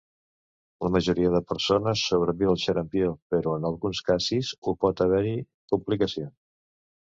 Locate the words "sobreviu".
2.13-2.55